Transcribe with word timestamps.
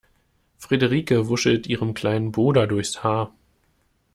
Frederike 0.57 1.27
wuschelt 1.27 1.67
ihrem 1.67 1.93
kleinen 1.93 2.31
Bruder 2.31 2.65
durchs 2.65 3.03
Haar. 3.03 3.35